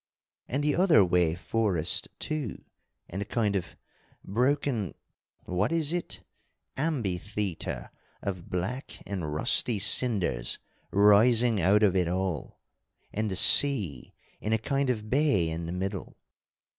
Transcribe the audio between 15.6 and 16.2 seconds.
the middle.